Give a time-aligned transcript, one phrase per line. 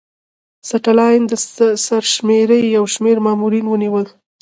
[0.69, 1.31] ستالین د
[1.85, 4.07] سرشمېرنې یو شمېر مامورین ونیول